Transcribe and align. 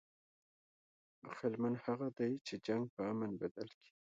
عقلمند 1.29 1.77
هغه 1.85 2.07
دئ، 2.17 2.31
چي 2.45 2.55
جنګ 2.65 2.83
په 2.95 3.01
امن 3.11 3.31
بدل 3.41 3.69
کي. 3.81 3.91